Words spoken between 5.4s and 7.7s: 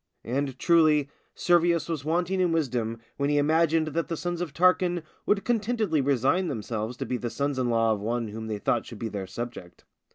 contentedly resign themselves to be the sons in